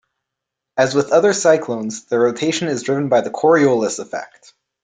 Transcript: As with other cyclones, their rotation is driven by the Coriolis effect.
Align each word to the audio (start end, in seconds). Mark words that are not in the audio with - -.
As 0.77 0.95
with 0.95 1.11
other 1.11 1.31
cyclones, 1.31 2.05
their 2.05 2.19
rotation 2.21 2.67
is 2.69 2.81
driven 2.81 3.07
by 3.07 3.21
the 3.21 3.29
Coriolis 3.29 3.99
effect. 3.99 4.55